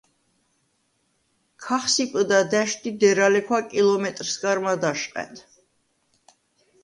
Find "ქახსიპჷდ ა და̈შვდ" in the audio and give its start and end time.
1.65-2.83